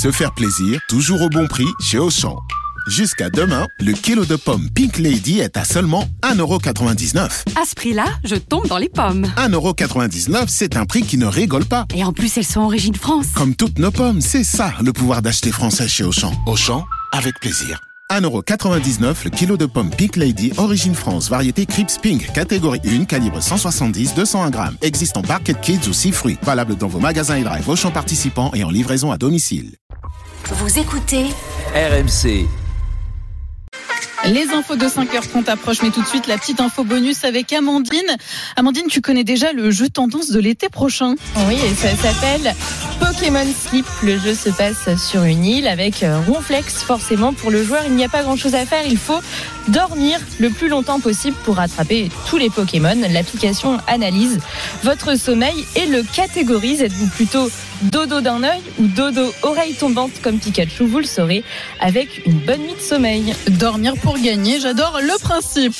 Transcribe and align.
se 0.00 0.10
faire 0.10 0.32
plaisir, 0.32 0.80
toujours 0.88 1.20
au 1.20 1.28
bon 1.28 1.46
prix 1.46 1.68
chez 1.78 1.98
Auchan. 1.98 2.38
Jusqu'à 2.88 3.28
demain, 3.28 3.66
le 3.80 3.92
kilo 3.92 4.24
de 4.24 4.34
pommes 4.34 4.70
Pink 4.74 4.96
Lady 4.96 5.40
est 5.40 5.58
à 5.58 5.64
seulement 5.66 6.08
1,99€. 6.22 7.18
À 7.60 7.66
ce 7.66 7.74
prix-là, 7.74 8.06
je 8.24 8.36
tombe 8.36 8.66
dans 8.66 8.78
les 8.78 8.88
pommes. 8.88 9.26
1,99€, 9.36 10.46
c'est 10.48 10.78
un 10.78 10.86
prix 10.86 11.02
qui 11.02 11.18
ne 11.18 11.26
rigole 11.26 11.66
pas. 11.66 11.84
Et 11.94 12.02
en 12.02 12.14
plus, 12.14 12.38
elles 12.38 12.46
sont 12.46 12.62
origine 12.62 12.94
France. 12.94 13.26
Comme 13.34 13.54
toutes 13.54 13.78
nos 13.78 13.90
pommes, 13.90 14.22
c'est 14.22 14.42
ça 14.42 14.72
le 14.82 14.94
pouvoir 14.94 15.20
d'acheter 15.20 15.52
français 15.52 15.86
chez 15.86 16.04
Auchan. 16.04 16.32
Auchan, 16.46 16.86
avec 17.12 17.38
plaisir. 17.38 17.78
1,99€ 18.10 19.24
le 19.24 19.30
kilo 19.30 19.58
de 19.58 19.66
pommes 19.66 19.90
Pink 19.90 20.16
Lady, 20.16 20.50
origine 20.56 20.94
France, 20.94 21.28
variété 21.28 21.66
Crips 21.66 21.98
Pink, 21.98 22.32
catégorie 22.32 22.80
1, 22.86 23.04
calibre 23.04 23.40
170-201 23.40 24.50
grammes. 24.50 24.76
Existe 24.80 25.18
en 25.18 25.22
Barket 25.22 25.60
Kids 25.60 25.90
ou 25.90 25.92
6 25.92 26.12
fruits. 26.12 26.38
Valable 26.42 26.76
dans 26.76 26.88
vos 26.88 27.00
magasins 27.00 27.36
et 27.36 27.44
drive 27.44 27.68
Auchan 27.68 27.90
participants 27.90 28.50
et 28.54 28.64
en 28.64 28.70
livraison 28.70 29.12
à 29.12 29.18
domicile. 29.18 29.76
Vous 30.44 30.78
écoutez 30.78 31.26
RMC. 31.74 32.46
Les 34.26 34.50
infos 34.50 34.76
de 34.76 34.84
5h30 34.84 35.48
approchent, 35.48 35.82
mais 35.82 35.90
tout 35.90 36.02
de 36.02 36.06
suite 36.06 36.26
la 36.26 36.36
petite 36.36 36.60
info 36.60 36.84
bonus 36.84 37.24
avec 37.24 37.52
Amandine. 37.52 38.16
Amandine, 38.56 38.86
tu 38.88 39.00
connais 39.00 39.24
déjà 39.24 39.52
le 39.52 39.70
jeu 39.70 39.88
tendance 39.88 40.30
de 40.30 40.38
l'été 40.38 40.68
prochain 40.68 41.14
Oui, 41.48 41.54
et 41.54 41.74
ça 41.74 41.94
s'appelle 41.96 42.54
Pokémon 42.98 43.46
Sleep. 43.68 43.86
Le 44.02 44.18
jeu 44.18 44.34
se 44.34 44.50
passe 44.50 44.94
sur 44.96 45.22
une 45.24 45.44
île 45.44 45.66
avec 45.66 46.02
euh, 46.02 46.20
Ronflex. 46.26 46.82
Forcément, 46.82 47.32
pour 47.32 47.50
le 47.50 47.64
joueur, 47.64 47.82
il 47.86 47.94
n'y 47.94 48.04
a 48.04 48.08
pas 48.08 48.22
grand-chose 48.22 48.54
à 48.54 48.66
faire. 48.66 48.84
Il 48.86 48.98
faut 48.98 49.20
dormir 49.70 50.20
le 50.38 50.50
plus 50.50 50.68
longtemps 50.68 51.00
possible 51.00 51.36
pour 51.44 51.58
attraper 51.58 52.10
tous 52.28 52.36
les 52.36 52.50
Pokémon. 52.50 52.96
L'application 53.10 53.78
analyse 53.86 54.38
votre 54.82 55.16
sommeil 55.18 55.64
et 55.76 55.86
le 55.86 56.02
catégorise. 56.02 56.82
Êtes-vous 56.82 57.08
plutôt 57.08 57.50
dodo 57.82 58.20
d'un 58.20 58.42
œil 58.42 58.60
ou 58.78 58.86
dodo 58.86 59.32
oreille 59.42 59.74
tombante 59.74 60.12
comme 60.22 60.38
Pikachu 60.38 60.84
Vous 60.84 60.98
le 60.98 61.04
saurez 61.04 61.44
avec 61.80 62.26
une 62.26 62.38
bonne 62.38 62.60
nuit 62.60 62.74
de 62.74 62.80
sommeil. 62.80 63.34
Dormir 63.48 63.94
pour 64.02 64.18
gagner, 64.18 64.60
j'adore 64.60 65.00
le 65.02 65.18
principe. 65.22 65.74